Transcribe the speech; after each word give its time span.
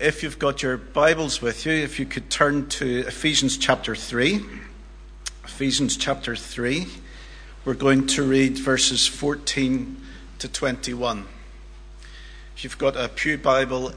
If 0.00 0.22
you've 0.22 0.38
got 0.38 0.62
your 0.62 0.76
Bibles 0.76 1.42
with 1.42 1.66
you, 1.66 1.72
if 1.72 1.98
you 1.98 2.06
could 2.06 2.30
turn 2.30 2.68
to 2.68 3.00
Ephesians 3.00 3.58
chapter 3.58 3.96
3. 3.96 4.40
Ephesians 5.42 5.96
chapter 5.96 6.36
3. 6.36 6.86
We're 7.64 7.74
going 7.74 8.06
to 8.08 8.22
read 8.22 8.58
verses 8.58 9.08
14 9.08 10.00
to 10.38 10.46
21. 10.48 11.26
If 12.54 12.62
you've 12.62 12.78
got 12.78 12.94
a 12.94 13.08
Pew 13.08 13.38
Bible 13.38 13.90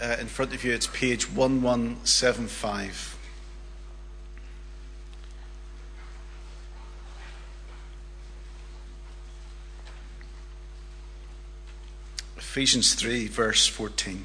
uh, 0.00 0.16
in 0.20 0.28
front 0.28 0.54
of 0.54 0.62
you, 0.62 0.72
it's 0.72 0.86
page 0.86 1.28
1175. 1.28 3.18
Ephesians 12.36 12.94
3, 12.94 13.26
verse 13.26 13.66
14. 13.66 14.24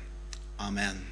Amen. 0.61 1.07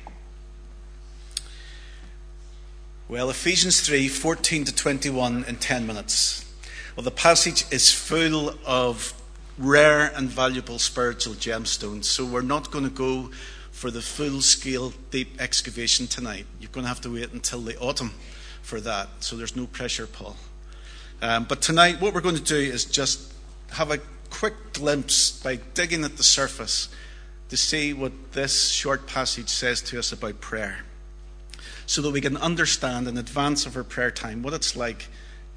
Well, 3.07 3.31
Ephesians 3.31 3.81
3 3.81 4.07
14 4.07 4.65
to 4.65 4.75
21 4.75 5.45
in 5.45 5.55
10 5.55 5.87
minutes. 5.87 6.45
Well, 6.95 7.03
the 7.03 7.09
passage 7.09 7.65
is 7.71 7.91
full 7.91 8.53
of 8.63 9.13
rare 9.57 10.11
and 10.15 10.29
valuable 10.29 10.77
spiritual 10.77 11.33
gemstones, 11.33 12.05
so 12.05 12.25
we're 12.25 12.43
not 12.43 12.69
going 12.69 12.83
to 12.83 12.91
go 12.91 13.31
for 13.71 13.89
the 13.89 14.03
full 14.03 14.41
scale 14.41 14.93
deep 15.09 15.41
excavation 15.41 16.05
tonight. 16.05 16.45
You're 16.59 16.71
going 16.71 16.83
to 16.83 16.89
have 16.89 17.01
to 17.01 17.11
wait 17.11 17.33
until 17.33 17.61
the 17.61 17.75
autumn 17.79 18.11
for 18.61 18.79
that, 18.81 19.07
so 19.21 19.35
there's 19.35 19.55
no 19.55 19.65
pressure, 19.65 20.05
Paul. 20.05 20.37
Um, 21.23 21.45
but 21.45 21.63
tonight, 21.63 21.99
what 21.99 22.13
we're 22.13 22.21
going 22.21 22.35
to 22.35 22.41
do 22.41 22.55
is 22.55 22.85
just 22.85 23.33
have 23.71 23.89
a 23.89 23.97
quick 24.29 24.73
glimpse 24.73 25.31
by 25.41 25.55
digging 25.73 26.03
at 26.03 26.17
the 26.17 26.23
surface 26.23 26.89
to 27.49 27.57
see 27.57 27.93
what 27.93 28.31
this 28.31 28.69
short 28.71 29.07
passage 29.07 29.49
says 29.49 29.81
to 29.81 29.99
us 29.99 30.11
about 30.11 30.39
prayer 30.39 30.79
so 31.85 32.01
that 32.03 32.11
we 32.11 32.21
can 32.21 32.37
understand 32.37 33.07
in 33.07 33.17
advance 33.17 33.65
of 33.65 33.75
our 33.75 33.83
prayer 33.83 34.11
time 34.11 34.43
what 34.43 34.53
it's 34.53 34.75
like 34.75 35.07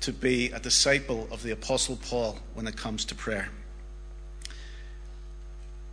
to 0.01 0.13
be 0.13 0.51
a 0.51 0.59
disciple 0.59 1.29
of 1.31 1.43
the 1.43 1.51
Apostle 1.51 1.97
Paul 1.97 2.39
when 2.55 2.67
it 2.67 2.77
comes 2.77 3.05
to 3.05 3.15
prayer. 3.15 3.51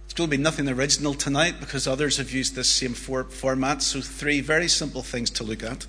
It's 0.05 0.13
going 0.13 0.29
to 0.29 0.35
be 0.35 0.41
nothing 0.41 0.67
original 0.67 1.13
tonight 1.13 1.59
because 1.59 1.87
others 1.87 2.17
have 2.17 2.31
used 2.31 2.55
this 2.55 2.69
same 2.69 2.93
for- 2.93 3.25
format. 3.25 3.83
So, 3.83 4.01
three 4.01 4.41
very 4.41 4.67
simple 4.67 5.03
things 5.03 5.29
to 5.31 5.43
look 5.43 5.61
at. 5.61 5.85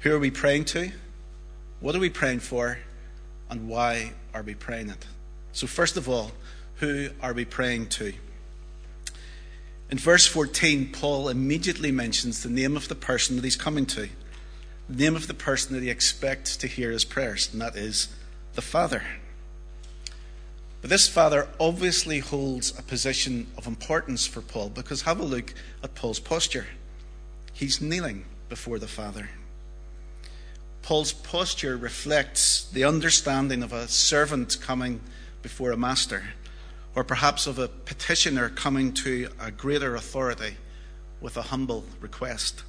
Who 0.00 0.14
are 0.14 0.18
we 0.18 0.30
praying 0.30 0.64
to? 0.66 0.92
What 1.80 1.94
are 1.94 2.00
we 2.00 2.08
praying 2.08 2.40
for? 2.40 2.78
And 3.50 3.68
why 3.68 4.12
are 4.32 4.42
we 4.42 4.54
praying 4.54 4.88
it? 4.88 5.04
So, 5.52 5.66
first 5.66 5.96
of 5.98 6.08
all, 6.08 6.32
who 6.76 7.10
are 7.20 7.34
we 7.34 7.44
praying 7.44 7.88
to? 7.88 8.14
In 9.90 9.98
verse 9.98 10.26
14, 10.26 10.92
Paul 10.92 11.28
immediately 11.28 11.92
mentions 11.92 12.42
the 12.42 12.50
name 12.50 12.76
of 12.76 12.88
the 12.88 12.94
person 12.94 13.36
that 13.36 13.44
he's 13.44 13.56
coming 13.56 13.86
to, 13.86 14.08
the 14.88 15.02
name 15.04 15.16
of 15.16 15.26
the 15.26 15.34
person 15.34 15.74
that 15.74 15.82
he 15.82 15.90
expects 15.90 16.56
to 16.58 16.66
hear 16.66 16.90
his 16.90 17.04
prayers, 17.04 17.50
and 17.52 17.60
that 17.60 17.76
is 17.76 18.08
the 18.54 18.62
Father. 18.62 19.02
But 20.80 20.90
this 20.90 21.08
Father 21.08 21.48
obviously 21.58 22.18
holds 22.18 22.78
a 22.78 22.82
position 22.82 23.46
of 23.56 23.66
importance 23.66 24.26
for 24.26 24.42
Paul 24.42 24.68
because 24.68 25.02
have 25.02 25.18
a 25.18 25.24
look 25.24 25.54
at 25.82 25.94
Paul's 25.94 26.20
posture. 26.20 26.66
He's 27.52 27.80
kneeling 27.80 28.26
before 28.48 28.78
the 28.78 28.88
Father. 28.88 29.30
Paul's 30.82 31.14
posture 31.14 31.78
reflects 31.78 32.68
the 32.70 32.84
understanding 32.84 33.62
of 33.62 33.72
a 33.72 33.88
servant 33.88 34.58
coming 34.60 35.00
before 35.40 35.72
a 35.72 35.76
master, 35.78 36.24
or 36.94 37.04
perhaps 37.04 37.46
of 37.46 37.58
a 37.58 37.68
petitioner 37.68 38.48
coming 38.48 38.92
to 38.92 39.28
a 39.40 39.50
greater 39.50 39.96
authority 39.96 40.56
with 41.20 41.36
a 41.36 41.42
humble 41.42 41.84
request. 42.00 42.62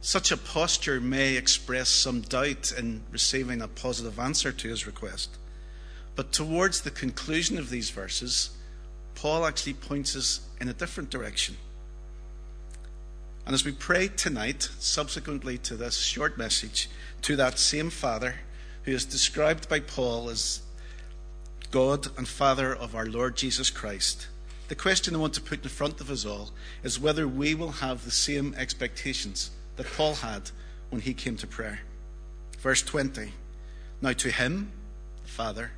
Such 0.00 0.30
a 0.30 0.36
posture 0.36 1.00
may 1.00 1.36
express 1.36 1.88
some 1.88 2.22
doubt 2.22 2.72
in 2.76 3.02
receiving 3.10 3.60
a 3.60 3.68
positive 3.68 4.18
answer 4.18 4.50
to 4.50 4.68
his 4.68 4.86
request. 4.86 5.30
But 6.16 6.32
towards 6.32 6.80
the 6.80 6.90
conclusion 6.90 7.58
of 7.58 7.70
these 7.70 7.90
verses, 7.90 8.50
Paul 9.14 9.44
actually 9.44 9.74
points 9.74 10.16
us 10.16 10.40
in 10.60 10.68
a 10.68 10.74
different 10.74 11.10
direction. 11.10 11.56
And 13.44 13.54
as 13.54 13.64
we 13.64 13.72
pray 13.72 14.08
tonight, 14.08 14.68
subsequently 14.78 15.58
to 15.58 15.76
this 15.76 15.98
short 15.98 16.38
message, 16.38 16.88
to 17.22 17.36
that 17.36 17.58
same 17.58 17.90
Father, 17.90 18.36
who 18.84 18.92
is 18.92 19.04
described 19.04 19.68
by 19.68 19.80
Paul 19.80 20.30
as 20.30 20.62
God 21.70 22.08
and 22.18 22.26
Father 22.26 22.74
of 22.74 22.96
our 22.96 23.06
Lord 23.06 23.36
Jesus 23.36 23.70
Christ, 23.70 24.26
the 24.66 24.74
question 24.74 25.14
I 25.14 25.18
want 25.18 25.34
to 25.34 25.40
put 25.40 25.62
in 25.62 25.68
front 25.68 26.00
of 26.00 26.10
us 26.10 26.26
all 26.26 26.50
is 26.82 26.98
whether 26.98 27.28
we 27.28 27.54
will 27.54 27.70
have 27.70 28.04
the 28.04 28.10
same 28.10 28.54
expectations 28.56 29.50
that 29.76 29.86
Paul 29.96 30.14
had 30.14 30.50
when 30.90 31.00
he 31.02 31.14
came 31.14 31.36
to 31.36 31.46
prayer. 31.46 31.80
Verse 32.58 32.82
20 32.82 33.32
Now 34.02 34.12
to 34.14 34.30
him, 34.30 34.72
the 35.22 35.28
Father, 35.28 35.70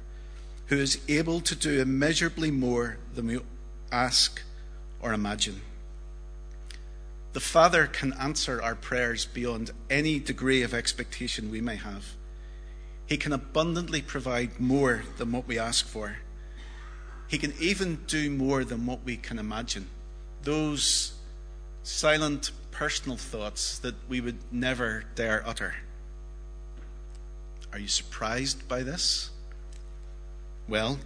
who 0.66 0.76
is 0.76 0.98
able 1.08 1.41
to 1.42 1.54
do 1.54 1.82
immeasurably 1.82 2.50
more 2.50 2.97
than 3.14 3.26
we 3.26 3.41
ask 3.91 4.42
or 5.02 5.12
imagine. 5.12 5.60
The 7.34 7.41
Father 7.41 7.86
can 7.86 8.14
answer 8.14 8.62
our 8.62 8.75
prayers 8.75 9.26
beyond 9.26 9.72
any 9.91 10.19
degree 10.19 10.62
of 10.62 10.72
expectation 10.72 11.50
we 11.50 11.60
may 11.60 11.76
have. 11.76 12.14
He 13.12 13.19
can 13.19 13.34
abundantly 13.34 14.00
provide 14.00 14.59
more 14.59 15.05
than 15.19 15.33
what 15.33 15.47
we 15.47 15.59
ask 15.59 15.87
for. 15.87 16.17
He 17.28 17.37
can 17.37 17.53
even 17.61 17.97
do 18.06 18.31
more 18.31 18.65
than 18.65 18.87
what 18.87 19.05
we 19.05 19.19
can 19.19 19.39
imagine. 19.39 19.87
Those 20.45 21.12
silent 21.83 22.53
personal 22.71 23.19
thoughts 23.19 23.78
that 23.81 23.97
we 24.09 24.23
would 24.23 24.39
never 24.50 25.05
dare 25.15 25.47
utter. 25.47 25.75
Are 27.71 27.78
you 27.78 27.87
surprised 27.87 28.67
by 28.67 28.83
this? 28.83 29.29
Well, 30.67 30.99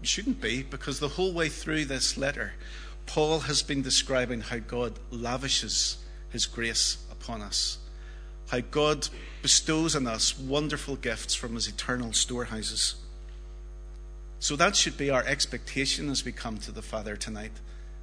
you 0.00 0.06
shouldn't 0.06 0.40
be, 0.40 0.62
because 0.62 1.00
the 1.00 1.08
whole 1.08 1.34
way 1.34 1.50
through 1.50 1.84
this 1.84 2.16
letter, 2.16 2.54
Paul 3.04 3.40
has 3.40 3.62
been 3.62 3.82
describing 3.82 4.40
how 4.40 4.56
God 4.56 4.94
lavishes 5.10 5.98
his 6.30 6.46
grace 6.46 6.96
upon 7.12 7.42
us 7.42 7.76
how 8.48 8.60
God 8.60 9.08
bestows 9.42 9.96
on 9.96 10.06
us 10.06 10.38
wonderful 10.38 10.96
gifts 10.96 11.34
from 11.34 11.54
his 11.54 11.68
eternal 11.68 12.12
storehouses. 12.12 12.96
So 14.38 14.56
that 14.56 14.76
should 14.76 14.96
be 14.96 15.10
our 15.10 15.24
expectation 15.24 16.08
as 16.10 16.24
we 16.24 16.32
come 16.32 16.58
to 16.58 16.72
the 16.72 16.82
Father 16.82 17.16
tonight 17.16 17.52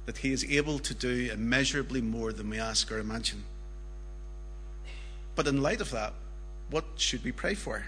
that 0.06 0.18
he 0.18 0.32
is 0.32 0.44
able 0.44 0.78
to 0.80 0.94
do 0.94 1.30
immeasurably 1.32 2.02
more 2.02 2.32
than 2.32 2.50
we 2.50 2.58
ask 2.58 2.90
or 2.92 2.98
imagine. 2.98 3.44
But 5.34 5.46
in 5.46 5.62
light 5.62 5.80
of 5.80 5.90
that, 5.90 6.12
what 6.70 6.84
should 6.96 7.24
we 7.24 7.32
pray 7.32 7.54
for? 7.54 7.86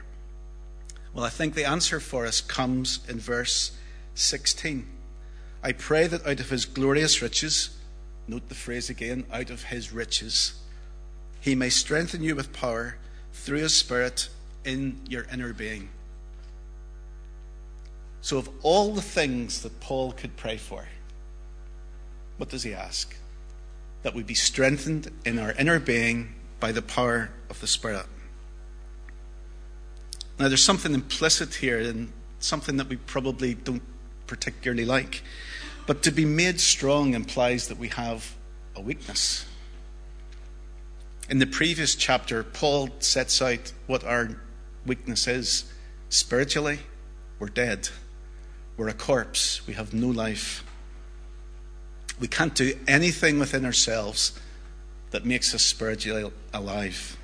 Well, 1.13 1.25
I 1.25 1.29
think 1.29 1.55
the 1.55 1.65
answer 1.65 2.01
for 2.01 2.27
us 2.27 2.41
comes 2.41 3.01
in 3.09 3.19
verse 3.19 3.77
16. 4.15 4.87
I 5.63 5.73
pray 5.73 6.07
that 6.07 6.27
out 6.27 6.41
of 6.41 6.51
his 6.51 6.65
glorious 6.65 7.21
riches, 7.23 7.77
note 8.29 8.49
the 8.49 8.55
phrase 8.55 8.91
again, 8.91 9.27
out 9.33 9.51
of 9.51 9.65
his 9.65 9.93
riches, 9.93 10.55
he 11.47 11.55
may 11.55 11.71
strengthen 11.71 12.23
you 12.23 12.37
with 12.37 12.53
power 12.53 12.97
through 13.33 13.59
his 13.59 13.75
Spirit 13.75 14.29
in 14.65 15.01
your 15.09 15.27
inner 15.33 15.53
being. 15.53 15.89
So, 18.21 18.37
of 18.37 18.51
all 18.63 18.93
the 18.93 19.03
things 19.03 19.63
that 19.63 19.81
Paul 19.81 20.13
could 20.13 20.37
pray 20.37 20.57
for, 20.59 20.87
what 22.37 22.51
does 22.51 22.65
he 22.65 22.75
ask? 22.75 23.17
that 24.07 24.15
we 24.15 24.23
be 24.23 24.35
strengthened 24.35 25.11
in 25.25 25.37
our 25.37 25.51
inner 25.55 25.81
being 25.81 26.33
by 26.61 26.71
the 26.71 26.81
power 26.81 27.29
of 27.51 27.61
the 27.61 27.67
Spirit. 27.67 28.07
Now, 30.39 30.47
there's 30.47 30.63
something 30.63 30.95
implicit 30.95 31.57
here 31.57 31.81
and 31.81 32.13
something 32.39 32.77
that 32.77 32.89
we 32.89 32.99
probably 32.99 33.55
don't 33.55 33.83
particularly 34.29 34.85
like. 34.85 35.23
But 35.89 36.05
to 36.05 36.13
be 36.13 36.25
made 36.25 36.61
strong 36.61 37.15
implies 37.15 37.67
that 37.67 37.79
we 37.79 37.89
have 37.89 38.37
a 38.77 38.81
weakness. 38.81 39.45
In 41.29 41.41
the 41.41 41.47
previous 41.47 41.97
chapter, 41.97 42.45
Paul 42.45 42.91
sets 43.01 43.43
out 43.43 43.73
what 43.89 44.05
our 44.05 44.41
weakness 44.87 45.27
is. 45.27 45.65
Spiritually, 46.09 46.79
we're 47.41 47.49
dead. 47.49 47.89
We're 48.77 48.89
a 48.89 48.95
corpse. 48.95 49.67
We 49.67 49.75
have 49.75 49.93
no 49.93 50.07
life. 50.07 50.63
We 52.21 52.29
can't 52.29 52.55
do 52.55 52.79
anything 52.87 53.41
within 53.41 53.65
ourselves 53.65 54.39
that 55.11 55.25
makes 55.25 55.53
us 55.53 55.63
spiritually 55.63 56.31
alive. 56.55 57.17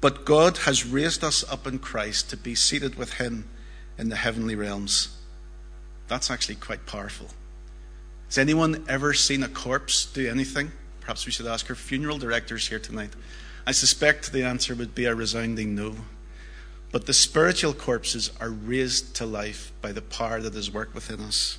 But 0.00 0.24
God 0.24 0.58
has 0.58 0.86
raised 0.86 1.24
us 1.24 1.44
up 1.50 1.66
in 1.66 1.80
Christ 1.80 2.30
to 2.30 2.36
be 2.36 2.54
seated 2.54 2.94
with 2.94 3.14
Him 3.14 3.48
in 3.98 4.10
the 4.10 4.16
heavenly 4.16 4.54
realms. 4.54 5.18
That's 6.06 6.30
actually 6.30 6.54
quite 6.54 6.86
powerful. 6.86 7.30
Has 8.28 8.38
anyone 8.38 8.84
ever 8.88 9.12
seen 9.12 9.42
a 9.42 9.48
corpse 9.48 10.06
do 10.06 10.28
anything? 10.28 10.70
Perhaps 11.08 11.24
we 11.24 11.32
should 11.32 11.46
ask 11.46 11.70
our 11.70 11.74
funeral 11.74 12.18
directors 12.18 12.68
here 12.68 12.78
tonight. 12.78 13.14
I 13.66 13.72
suspect 13.72 14.30
the 14.30 14.44
answer 14.44 14.74
would 14.74 14.94
be 14.94 15.06
a 15.06 15.14
resounding 15.14 15.74
no. 15.74 15.96
But 16.92 17.06
the 17.06 17.14
spiritual 17.14 17.72
corpses 17.72 18.30
are 18.42 18.50
raised 18.50 19.16
to 19.16 19.24
life 19.24 19.72
by 19.80 19.92
the 19.92 20.02
power 20.02 20.42
that 20.42 20.54
is 20.54 20.70
worked 20.70 20.94
within 20.94 21.20
us. 21.20 21.56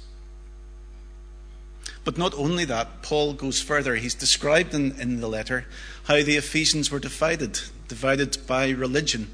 But 2.03 2.15
not 2.15 2.35
only 2.35 2.63
that, 2.65 3.01
Paul 3.01 3.33
goes 3.33 3.59
further. 3.59 3.95
He's 3.95 4.13
described 4.13 4.75
in, 4.75 4.91
in 5.01 5.19
the 5.19 5.27
letter 5.27 5.65
how 6.03 6.21
the 6.21 6.37
Ephesians 6.37 6.91
were 6.91 6.99
divided, 6.99 7.59
divided 7.87 8.37
by 8.45 8.69
religion, 8.69 9.33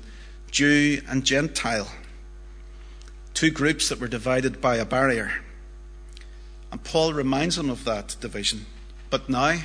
Jew 0.50 1.02
and 1.10 1.26
Gentile. 1.26 1.92
Two 3.34 3.52
groups 3.52 3.90
that 3.90 4.00
were 4.00 4.08
divided 4.08 4.62
by 4.62 4.78
a 4.78 4.86
barrier. 4.86 5.44
And 6.72 6.82
Paul 6.86 7.12
reminds 7.12 7.58
them 7.58 7.70
of 7.70 7.84
that 7.84 8.16
division. 8.22 8.66
But 9.10 9.28
now, 9.28 9.60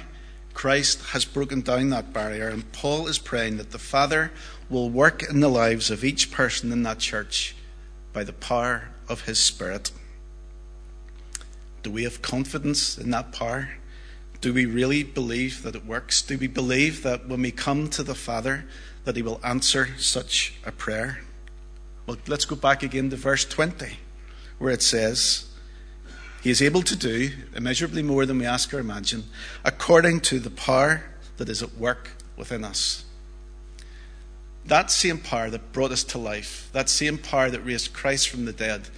Christ 0.54 1.02
has 1.10 1.24
broken 1.24 1.60
down 1.60 1.90
that 1.90 2.12
barrier, 2.12 2.48
and 2.48 2.70
Paul 2.72 3.06
is 3.06 3.18
praying 3.18 3.56
that 3.56 3.70
the 3.70 3.78
Father 3.78 4.32
will 4.68 4.90
work 4.90 5.22
in 5.22 5.40
the 5.40 5.48
lives 5.48 5.90
of 5.90 6.04
each 6.04 6.30
person 6.30 6.72
in 6.72 6.82
that 6.82 6.98
church 6.98 7.56
by 8.12 8.24
the 8.24 8.32
power 8.32 8.88
of 9.08 9.22
his 9.22 9.40
Spirit. 9.40 9.90
Do 11.82 11.90
we 11.90 12.04
have 12.04 12.22
confidence 12.22 12.98
in 12.98 13.10
that 13.10 13.32
power? 13.32 13.70
Do 14.40 14.54
we 14.54 14.64
really 14.64 15.02
believe 15.02 15.62
that 15.62 15.74
it 15.74 15.84
works? 15.84 16.22
Do 16.22 16.38
we 16.38 16.46
believe 16.46 17.02
that 17.02 17.28
when 17.28 17.42
we 17.42 17.50
come 17.50 17.88
to 17.90 18.02
the 18.02 18.14
Father, 18.14 18.64
that 19.04 19.16
He 19.16 19.22
will 19.22 19.40
answer 19.44 19.90
such 19.98 20.54
a 20.64 20.72
prayer? 20.72 21.20
Well, 22.06 22.16
let's 22.26 22.46
go 22.46 22.56
back 22.56 22.82
again 22.82 23.10
to 23.10 23.16
verse 23.16 23.44
20, 23.44 23.98
where 24.58 24.72
it 24.72 24.82
says, 24.82 25.49
He 26.42 26.50
is 26.50 26.62
able 26.62 26.82
to 26.82 26.96
do 26.96 27.30
immeasurably 27.54 28.02
more 28.02 28.24
than 28.24 28.38
we 28.38 28.46
ask 28.46 28.72
or 28.72 28.78
imagine, 28.78 29.24
according 29.64 30.20
to 30.20 30.38
the 30.38 30.50
power 30.50 31.04
that 31.36 31.48
is 31.50 31.62
at 31.62 31.76
work 31.76 32.12
within 32.36 32.64
us. 32.64 33.04
That 34.64 34.90
same 34.90 35.18
power 35.18 35.50
that 35.50 35.72
brought 35.72 35.90
us 35.90 36.04
to 36.04 36.18
life, 36.18 36.70
that 36.72 36.88
same 36.88 37.18
power 37.18 37.50
that 37.50 37.64
raised 37.64 37.92
Christ 37.92 38.28
from 38.28 38.46
the 38.46 38.52
dead, 38.52 38.88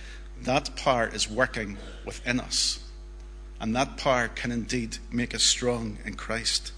that 0.42 0.76
power 0.76 1.08
is 1.08 1.30
working 1.30 1.78
within 2.04 2.38
us. 2.38 2.78
And 3.60 3.74
that 3.76 3.96
power 3.96 4.28
can 4.28 4.52
indeed 4.52 4.98
make 5.10 5.34
us 5.34 5.42
strong 5.42 5.98
in 6.04 6.14
Christ. 6.14 6.72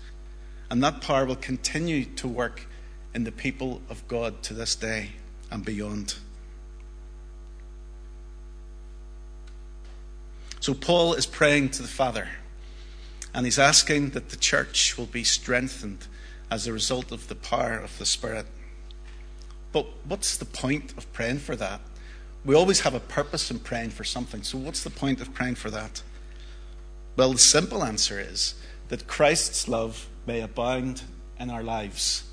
And 0.71 0.83
that 0.83 1.01
power 1.01 1.25
will 1.25 1.37
continue 1.37 2.05
to 2.17 2.29
work 2.29 2.67
in 3.15 3.25
the 3.25 3.33
people 3.33 3.81
of 3.89 4.07
God 4.09 4.43
to 4.45 4.55
this 4.55 4.75
day 4.75 5.11
and 5.51 5.65
beyond. 5.65 6.15
So, 10.65 10.73
Paul 10.73 11.13
is 11.13 11.27
praying 11.27 11.73
to 11.73 11.83
the 11.83 11.89
Father, 11.89 12.27
and 13.35 13.45
he's 13.45 13.59
asking 13.59 14.13
that 14.13 14.31
the 14.31 14.39
church 14.39 14.97
will 14.97 15.05
be 15.05 15.23
strengthened 15.23 16.07
as 16.51 16.67
a 16.67 16.73
result 16.73 17.13
of 17.13 17.29
the 17.29 17.35
power 17.35 17.77
of 17.77 17.99
the 17.99 18.07
Spirit. 18.07 18.47
But 19.73 19.85
what's 20.07 20.39
the 20.39 20.47
point 20.47 20.95
of 20.97 21.13
praying 21.13 21.41
for 21.41 21.55
that? 21.57 21.83
We 22.47 22.55
always 22.55 22.81
have 22.81 22.95
a 22.95 23.01
purpose 23.01 23.51
in 23.51 23.59
praying 23.59 23.91
for 23.91 24.05
something. 24.05 24.43
So, 24.43 24.57
what's 24.57 24.83
the 24.83 24.89
point 24.89 25.21
of 25.21 25.35
praying 25.35 25.57
for 25.57 25.69
that? 25.69 26.03
Well, 27.15 27.33
the 27.33 27.39
simple 27.39 27.85
answer 27.85 28.19
is 28.19 28.55
that 28.89 29.07
Christ's 29.07 29.69
love 29.69 30.09
may 30.25 30.41
abound 30.41 31.03
in 31.39 31.51
our 31.51 31.63
lives. 31.63 32.25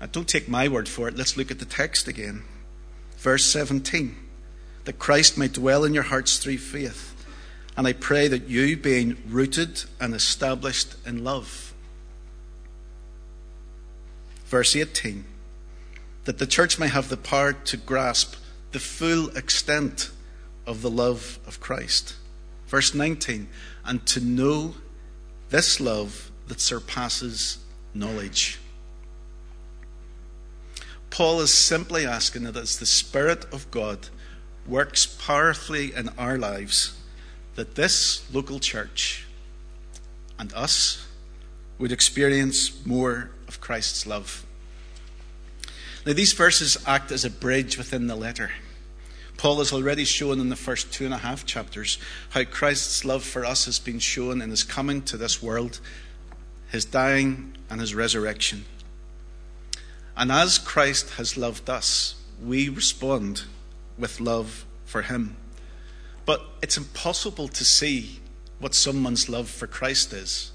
Now, 0.00 0.06
don't 0.06 0.28
take 0.28 0.48
my 0.48 0.68
word 0.68 0.88
for 0.88 1.08
it. 1.08 1.16
Let's 1.16 1.36
look 1.36 1.50
at 1.50 1.58
the 1.58 1.64
text 1.64 2.06
again. 2.06 2.44
Verse 3.16 3.44
17 3.44 4.18
that 4.84 5.00
Christ 5.00 5.36
may 5.36 5.48
dwell 5.48 5.82
in 5.82 5.94
your 5.94 6.04
hearts 6.04 6.38
through 6.38 6.58
faith. 6.58 7.13
And 7.76 7.86
I 7.86 7.92
pray 7.92 8.28
that 8.28 8.48
you, 8.48 8.76
being 8.76 9.16
rooted 9.28 9.84
and 10.00 10.14
established 10.14 10.94
in 11.06 11.24
love. 11.24 11.74
Verse 14.46 14.76
18 14.76 15.24
that 16.24 16.38
the 16.38 16.46
church 16.46 16.78
may 16.78 16.88
have 16.88 17.08
the 17.08 17.16
power 17.16 17.52
to 17.52 17.76
grasp 17.76 18.36
the 18.72 18.78
full 18.78 19.28
extent 19.36 20.10
of 20.66 20.82
the 20.82 20.90
love 20.90 21.38
of 21.46 21.60
Christ. 21.60 22.14
Verse 22.66 22.94
19, 22.94 23.46
and 23.84 24.06
to 24.06 24.20
know 24.20 24.74
this 25.50 25.80
love 25.80 26.30
that 26.48 26.60
surpasses 26.60 27.58
knowledge. 27.92 28.58
Paul 31.10 31.40
is 31.40 31.52
simply 31.52 32.06
asking 32.06 32.44
that 32.44 32.56
as 32.56 32.78
the 32.78 32.86
Spirit 32.86 33.44
of 33.52 33.70
God 33.70 34.08
works 34.66 35.06
powerfully 35.06 35.94
in 35.94 36.08
our 36.18 36.38
lives, 36.38 36.98
that 37.54 37.74
this 37.74 38.24
local 38.32 38.58
church 38.58 39.26
and 40.38 40.52
us 40.54 41.06
would 41.78 41.92
experience 41.92 42.84
more 42.84 43.30
of 43.48 43.60
Christ's 43.60 44.06
love. 44.06 44.44
Now, 46.06 46.12
these 46.12 46.32
verses 46.32 46.76
act 46.86 47.10
as 47.10 47.24
a 47.24 47.30
bridge 47.30 47.78
within 47.78 48.06
the 48.06 48.16
letter. 48.16 48.50
Paul 49.36 49.58
has 49.58 49.72
already 49.72 50.04
shown 50.04 50.38
in 50.38 50.48
the 50.48 50.56
first 50.56 50.92
two 50.92 51.04
and 51.04 51.14
a 51.14 51.18
half 51.18 51.44
chapters 51.44 51.98
how 52.30 52.44
Christ's 52.44 53.04
love 53.04 53.24
for 53.24 53.44
us 53.44 53.64
has 53.64 53.78
been 53.78 53.98
shown 53.98 54.40
in 54.40 54.50
his 54.50 54.62
coming 54.62 55.02
to 55.02 55.16
this 55.16 55.42
world, 55.42 55.80
his 56.70 56.84
dying, 56.84 57.56
and 57.68 57.80
his 57.80 57.94
resurrection. 57.94 58.64
And 60.16 60.30
as 60.30 60.58
Christ 60.58 61.10
has 61.14 61.36
loved 61.36 61.68
us, 61.68 62.14
we 62.42 62.68
respond 62.68 63.42
with 63.98 64.20
love 64.20 64.64
for 64.84 65.02
him. 65.02 65.36
But 66.26 66.42
it's 66.62 66.76
impossible 66.76 67.48
to 67.48 67.64
see 67.64 68.20
what 68.58 68.74
someone's 68.74 69.28
love 69.28 69.48
for 69.48 69.66
Christ 69.66 70.12
is. 70.12 70.52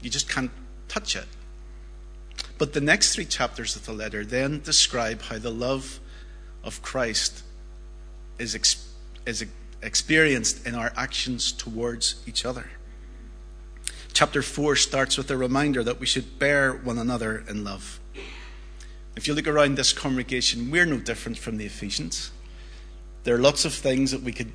You 0.00 0.10
just 0.10 0.28
can't 0.28 0.50
touch 0.88 1.16
it. 1.16 1.26
But 2.58 2.72
the 2.72 2.80
next 2.80 3.14
three 3.14 3.24
chapters 3.24 3.76
of 3.76 3.86
the 3.86 3.92
letter 3.92 4.24
then 4.24 4.60
describe 4.60 5.22
how 5.22 5.38
the 5.38 5.50
love 5.50 6.00
of 6.62 6.82
Christ 6.82 7.42
is, 8.38 8.54
ex- 8.54 8.92
is 9.26 9.44
experienced 9.82 10.66
in 10.66 10.74
our 10.74 10.92
actions 10.96 11.52
towards 11.52 12.22
each 12.26 12.44
other. 12.44 12.70
Chapter 14.12 14.42
4 14.42 14.74
starts 14.76 15.16
with 15.16 15.30
a 15.30 15.36
reminder 15.36 15.84
that 15.84 16.00
we 16.00 16.06
should 16.06 16.38
bear 16.38 16.72
one 16.72 16.98
another 16.98 17.44
in 17.48 17.62
love. 17.62 18.00
If 19.14 19.28
you 19.28 19.34
look 19.34 19.46
around 19.46 19.76
this 19.76 19.92
congregation, 19.92 20.70
we're 20.70 20.86
no 20.86 20.98
different 20.98 21.38
from 21.38 21.56
the 21.56 21.66
Ephesians. 21.66 22.32
There 23.28 23.36
are 23.36 23.40
lots 23.40 23.66
of 23.66 23.74
things 23.74 24.12
that 24.12 24.22
we 24.22 24.32
could 24.32 24.52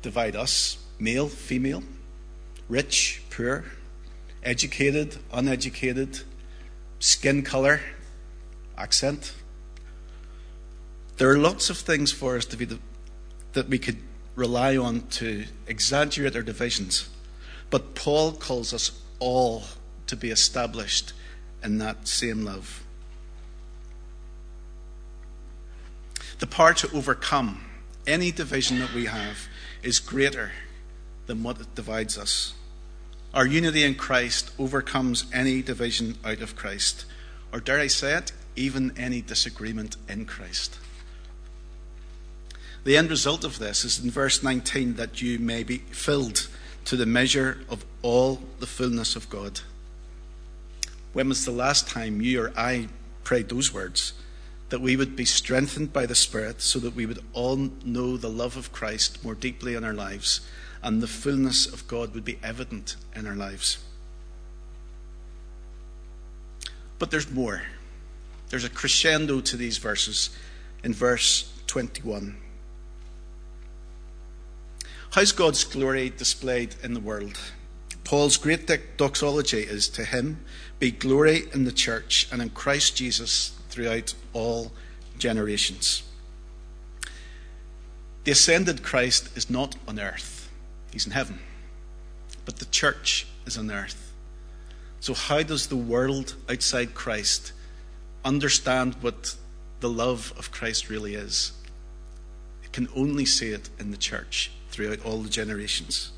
divide 0.00 0.36
us 0.36 0.78
male, 1.00 1.26
female, 1.26 1.82
rich, 2.68 3.20
poor, 3.30 3.64
educated, 4.44 5.16
uneducated, 5.32 6.20
skin 7.00 7.42
color, 7.42 7.80
accent. 8.78 9.34
There 11.16 11.32
are 11.32 11.36
lots 11.36 11.68
of 11.68 11.78
things 11.78 12.12
for 12.12 12.36
us 12.36 12.44
to 12.44 12.56
be 12.56 12.64
the, 12.64 12.78
that 13.54 13.68
we 13.68 13.80
could 13.80 13.98
rely 14.36 14.76
on 14.76 15.00
to 15.18 15.46
exaggerate 15.66 16.36
our 16.36 16.42
divisions. 16.42 17.08
But 17.70 17.96
Paul 17.96 18.34
calls 18.34 18.72
us 18.72 19.02
all 19.18 19.64
to 20.06 20.14
be 20.14 20.30
established 20.30 21.12
in 21.64 21.78
that 21.78 22.06
same 22.06 22.44
love. 22.44 22.84
The 26.38 26.46
power 26.46 26.72
to 26.74 26.96
overcome 26.96 27.64
any 28.06 28.30
division 28.30 28.78
that 28.80 28.94
we 28.94 29.06
have 29.06 29.48
is 29.82 29.98
greater 29.98 30.52
than 31.26 31.42
what 31.42 31.74
divides 31.74 32.18
us. 32.18 32.54
Our 33.34 33.46
unity 33.46 33.84
in 33.84 33.94
Christ 33.94 34.50
overcomes 34.58 35.24
any 35.32 35.62
division 35.62 36.18
out 36.24 36.40
of 36.40 36.56
Christ, 36.56 37.06
or 37.52 37.60
dare 37.60 37.80
I 37.80 37.86
say 37.86 38.14
it, 38.14 38.32
even 38.56 38.96
any 38.98 39.22
disagreement 39.22 39.96
in 40.08 40.26
Christ. 40.26 40.78
The 42.84 42.96
end 42.96 43.10
result 43.10 43.44
of 43.44 43.58
this 43.58 43.84
is 43.84 44.02
in 44.02 44.10
verse 44.10 44.42
19 44.42 44.94
that 44.96 45.22
you 45.22 45.38
may 45.38 45.62
be 45.62 45.78
filled, 45.78 46.48
to 46.84 46.96
the 46.96 47.06
measure 47.06 47.60
of 47.68 47.84
all 48.02 48.42
the 48.58 48.66
fullness 48.66 49.14
of 49.14 49.30
God. 49.30 49.60
When 51.12 51.28
was 51.28 51.44
the 51.44 51.52
last 51.52 51.88
time 51.88 52.20
you 52.20 52.42
or 52.42 52.52
I 52.56 52.88
prayed 53.22 53.48
those 53.48 53.72
words? 53.72 54.14
That 54.72 54.80
we 54.80 54.96
would 54.96 55.16
be 55.16 55.26
strengthened 55.26 55.92
by 55.92 56.06
the 56.06 56.14
Spirit 56.14 56.62
so 56.62 56.78
that 56.78 56.94
we 56.94 57.04
would 57.04 57.22
all 57.34 57.56
know 57.84 58.16
the 58.16 58.30
love 58.30 58.56
of 58.56 58.72
Christ 58.72 59.22
more 59.22 59.34
deeply 59.34 59.74
in 59.74 59.84
our 59.84 59.92
lives 59.92 60.40
and 60.82 61.02
the 61.02 61.06
fullness 61.06 61.66
of 61.66 61.86
God 61.86 62.14
would 62.14 62.24
be 62.24 62.38
evident 62.42 62.96
in 63.14 63.26
our 63.26 63.36
lives. 63.36 63.84
But 66.98 67.10
there's 67.10 67.30
more. 67.30 67.60
There's 68.48 68.64
a 68.64 68.70
crescendo 68.70 69.42
to 69.42 69.58
these 69.58 69.76
verses 69.76 70.30
in 70.82 70.94
verse 70.94 71.52
21. 71.66 72.38
How's 75.10 75.32
God's 75.32 75.64
glory 75.64 76.08
displayed 76.08 76.76
in 76.82 76.94
the 76.94 77.00
world? 77.00 77.38
Paul's 78.04 78.38
great 78.38 78.70
doxology 78.96 79.60
is 79.60 79.86
to 79.90 80.04
him 80.06 80.44
be 80.78 80.90
glory 80.90 81.44
in 81.52 81.64
the 81.64 81.72
church 81.72 82.26
and 82.32 82.40
in 82.40 82.48
Christ 82.48 82.96
Jesus 82.96 83.52
throughout 83.72 84.14
all 84.34 84.70
generations. 85.18 86.02
The 88.24 88.32
ascended 88.32 88.82
Christ 88.82 89.34
is 89.34 89.48
not 89.48 89.76
on 89.88 89.98
earth, 89.98 90.50
he's 90.92 91.06
in 91.06 91.12
heaven. 91.12 91.40
But 92.44 92.56
the 92.56 92.66
church 92.66 93.26
is 93.46 93.56
on 93.56 93.70
earth. 93.70 94.12
So, 95.00 95.14
how 95.14 95.42
does 95.42 95.66
the 95.66 95.76
world 95.76 96.34
outside 96.50 96.94
Christ 96.94 97.52
understand 98.24 98.94
what 99.00 99.34
the 99.80 99.88
love 99.88 100.32
of 100.36 100.52
Christ 100.52 100.90
really 100.90 101.14
is? 101.14 101.52
It 102.62 102.72
can 102.72 102.88
only 102.94 103.24
see 103.24 103.50
it 103.52 103.70
in 103.78 103.90
the 103.90 103.96
church 103.96 104.52
throughout 104.70 105.04
all 105.04 105.22
the 105.22 105.30
generations. 105.30 106.12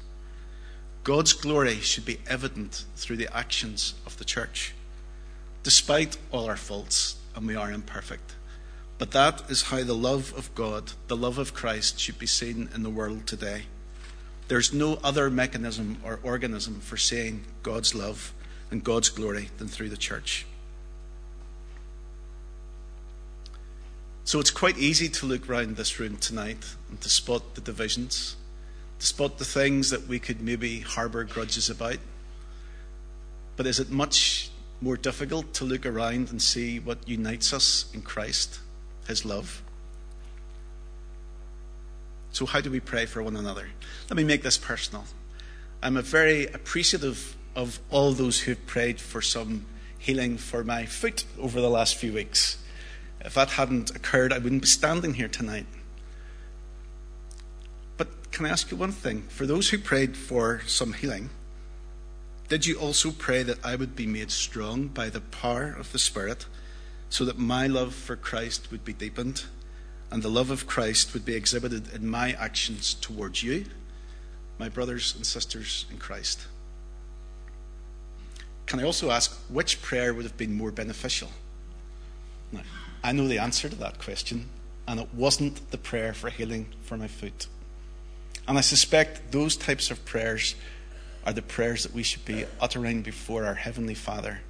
God's 1.04 1.34
glory 1.34 1.80
should 1.80 2.04
be 2.04 2.20
evident 2.26 2.84
through 2.96 3.18
the 3.18 3.34
actions 3.34 3.94
of 4.06 4.16
the 4.16 4.24
church, 4.24 4.74
despite 5.62 6.16
all 6.32 6.46
our 6.46 6.56
faults, 6.56 7.16
and 7.34 7.46
we 7.46 7.56
are 7.56 7.70
imperfect. 7.70 8.34
But 8.98 9.10
that 9.10 9.50
is 9.50 9.62
how 9.62 9.82
the 9.82 9.94
love 9.94 10.32
of 10.36 10.54
God, 10.54 10.92
the 11.08 11.16
love 11.16 11.38
of 11.38 11.54
Christ, 11.54 11.98
should 11.98 12.18
be 12.18 12.26
seen 12.26 12.68
in 12.74 12.82
the 12.82 12.90
world 12.90 13.26
today. 13.26 13.62
There's 14.48 14.72
no 14.72 14.98
other 15.02 15.30
mechanism 15.30 15.98
or 16.04 16.20
organism 16.22 16.80
for 16.80 16.96
seeing 16.96 17.44
God's 17.62 17.94
love 17.94 18.32
and 18.70 18.84
God's 18.84 19.08
glory 19.08 19.48
than 19.58 19.68
through 19.68 19.88
the 19.88 19.96
church. 19.96 20.46
So 24.24 24.40
it's 24.40 24.50
quite 24.50 24.78
easy 24.78 25.08
to 25.08 25.26
look 25.26 25.48
round 25.48 25.76
this 25.76 25.98
room 25.98 26.16
tonight 26.16 26.64
and 26.88 27.00
to 27.00 27.08
spot 27.08 27.54
the 27.54 27.60
divisions 27.60 28.36
to 28.98 29.06
spot 29.06 29.38
the 29.38 29.44
things 29.44 29.90
that 29.90 30.06
we 30.06 30.18
could 30.18 30.40
maybe 30.40 30.80
harbour 30.80 31.24
grudges 31.24 31.68
about. 31.68 31.98
But 33.56 33.66
is 33.66 33.78
it 33.78 33.90
much 33.90 34.50
more 34.80 34.96
difficult 34.96 35.54
to 35.54 35.64
look 35.64 35.86
around 35.86 36.30
and 36.30 36.40
see 36.40 36.78
what 36.78 37.08
unites 37.08 37.52
us 37.52 37.86
in 37.94 38.02
Christ, 38.02 38.60
His 39.06 39.24
love? 39.24 39.62
So, 42.32 42.46
how 42.46 42.60
do 42.60 42.70
we 42.70 42.80
pray 42.80 43.06
for 43.06 43.22
one 43.22 43.36
another? 43.36 43.68
Let 44.10 44.16
me 44.16 44.24
make 44.24 44.42
this 44.42 44.58
personal. 44.58 45.04
I'm 45.82 46.00
very 46.02 46.46
appreciative 46.46 47.36
of 47.54 47.78
all 47.90 48.12
those 48.12 48.40
who've 48.40 48.66
prayed 48.66 49.00
for 49.00 49.22
some 49.22 49.66
healing 49.98 50.36
for 50.36 50.64
my 50.64 50.84
foot 50.84 51.24
over 51.38 51.60
the 51.60 51.70
last 51.70 51.94
few 51.94 52.12
weeks. 52.12 52.58
If 53.20 53.34
that 53.34 53.50
hadn't 53.50 53.94
occurred, 53.94 54.32
I 54.32 54.38
wouldn't 54.38 54.62
be 54.62 54.68
standing 54.68 55.14
here 55.14 55.28
tonight. 55.28 55.66
But 57.96 58.32
can 58.32 58.44
I 58.44 58.50
ask 58.50 58.70
you 58.70 58.76
one 58.76 58.92
thing? 58.92 59.22
For 59.28 59.46
those 59.46 59.70
who 59.70 59.78
prayed 59.78 60.16
for 60.16 60.60
some 60.66 60.92
healing, 60.92 61.30
did 62.54 62.66
you 62.66 62.78
also 62.78 63.10
pray 63.10 63.42
that 63.42 63.58
I 63.64 63.74
would 63.74 63.96
be 63.96 64.06
made 64.06 64.30
strong 64.30 64.86
by 64.86 65.10
the 65.10 65.20
power 65.20 65.74
of 65.76 65.90
the 65.90 65.98
Spirit 65.98 66.46
so 67.08 67.24
that 67.24 67.36
my 67.36 67.66
love 67.66 67.92
for 67.92 68.14
Christ 68.14 68.70
would 68.70 68.84
be 68.84 68.92
deepened 68.92 69.42
and 70.12 70.22
the 70.22 70.28
love 70.28 70.52
of 70.52 70.64
Christ 70.64 71.14
would 71.14 71.24
be 71.24 71.34
exhibited 71.34 71.92
in 71.92 72.08
my 72.08 72.30
actions 72.34 72.94
towards 72.94 73.42
you, 73.42 73.64
my 74.56 74.68
brothers 74.68 75.16
and 75.16 75.26
sisters 75.26 75.86
in 75.90 75.98
Christ? 75.98 76.46
Can 78.66 78.78
I 78.78 78.84
also 78.84 79.10
ask 79.10 79.32
which 79.48 79.82
prayer 79.82 80.14
would 80.14 80.24
have 80.24 80.36
been 80.36 80.54
more 80.54 80.70
beneficial? 80.70 81.30
Now, 82.52 82.60
I 83.02 83.10
know 83.10 83.26
the 83.26 83.38
answer 83.38 83.68
to 83.68 83.76
that 83.78 83.98
question, 83.98 84.48
and 84.86 85.00
it 85.00 85.08
wasn't 85.12 85.72
the 85.72 85.78
prayer 85.78 86.14
for 86.14 86.30
healing 86.30 86.68
for 86.82 86.96
my 86.96 87.08
foot. 87.08 87.48
And 88.46 88.56
I 88.56 88.60
suspect 88.60 89.32
those 89.32 89.56
types 89.56 89.90
of 89.90 90.04
prayers 90.04 90.54
are 91.24 91.32
the 91.32 91.42
prayers 91.42 91.82
that 91.82 91.94
we 91.94 92.02
should 92.02 92.24
be 92.24 92.44
uttering 92.60 93.02
before 93.02 93.44
our 93.44 93.54
Heavenly 93.54 93.94
Father 93.94 94.40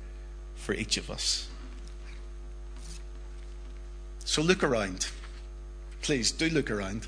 for 0.54 0.74
each 0.74 0.96
of 0.96 1.10
us. 1.10 1.48
So 4.24 4.42
look 4.42 4.64
around. 4.64 5.08
Please 6.02 6.32
do 6.32 6.48
look 6.48 6.70
around. 6.70 7.06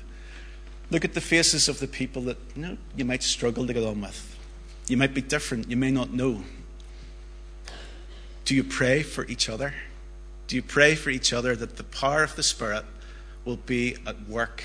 Look 0.89 1.03
at 1.03 1.13
the 1.13 1.21
faces 1.21 1.67
of 1.67 1.79
the 1.79 1.87
people 1.87 2.21
that 2.23 2.37
you, 2.55 2.61
know, 2.61 2.77
you 2.95 3.03
might 3.03 3.23
struggle 3.23 3.67
to 3.67 3.73
get 3.73 3.83
on 3.83 4.01
with. 4.01 4.37
You 4.87 4.95
might 4.95 5.13
be 5.13 5.21
different, 5.21 5.69
you 5.69 5.75
may 5.75 5.91
not 5.91 6.13
know. 6.13 6.43
Do 8.45 8.55
you 8.55 8.63
pray 8.63 9.03
for 9.03 9.25
each 9.25 9.49
other? 9.49 9.73
Do 10.47 10.55
you 10.55 10.61
pray 10.61 10.95
for 10.95 11.09
each 11.09 11.33
other 11.33 11.55
that 11.57 11.75
the 11.75 11.83
power 11.83 12.23
of 12.23 12.37
the 12.37 12.43
Spirit 12.43 12.85
will 13.43 13.57
be 13.57 13.97
at 14.05 14.29
work 14.29 14.63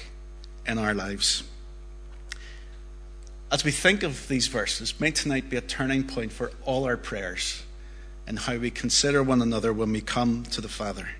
in 0.65 0.79
our 0.79 0.95
lives? 0.95 1.43
As 3.53 3.65
we 3.65 3.71
think 3.71 4.03
of 4.03 4.29
these 4.29 4.47
verses, 4.47 4.99
may 4.99 5.11
tonight 5.11 5.51
be 5.51 5.59
a 5.59 5.61
turning 5.61 6.05
point 6.05 6.33
for 6.33 6.53
all 6.65 6.87
our 6.87 6.97
prayers 6.97 7.63
and 8.27 8.39
how 8.39 8.57
we 8.57 8.71
consider 8.71 9.23
one 9.23 9.43
another 9.43 9.75
when 9.75 9.93
we 9.93 10.01
come 10.01 10.45
to 10.45 10.63
the 10.63 10.71
Father. 10.71 11.11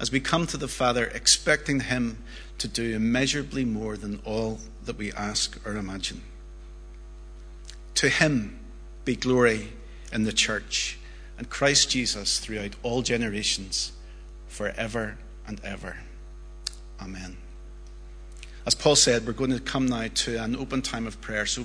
As 0.00 0.10
we 0.10 0.18
come 0.18 0.48
to 0.48 0.56
the 0.56 0.66
Father, 0.66 1.04
expecting 1.04 1.78
Him 1.78 2.18
to 2.58 2.66
do 2.66 2.96
immeasurably 2.96 3.64
more 3.64 3.96
than 3.96 4.20
all 4.24 4.58
that 4.86 4.98
we 4.98 5.12
ask 5.12 5.64
or 5.64 5.76
imagine. 5.76 6.20
To 7.94 8.08
Him 8.08 8.58
be 9.04 9.14
glory 9.14 9.68
in 10.12 10.24
the 10.24 10.32
church 10.32 10.98
and 11.38 11.48
Christ 11.48 11.90
Jesus 11.90 12.40
throughout 12.40 12.74
all 12.82 13.02
generations, 13.02 13.92
forever 14.48 15.16
and 15.46 15.60
ever. 15.62 15.98
Amen. 17.00 17.36
As 18.66 18.74
Paul 18.74 18.96
said, 18.96 19.24
we're 19.24 19.32
going 19.32 19.52
to 19.52 19.60
come 19.60 19.86
now 19.86 20.08
to 20.12 20.42
an 20.42 20.56
open 20.56 20.82
time 20.82 21.06
of 21.06 21.20
prayer. 21.20 21.46
So 21.46 21.62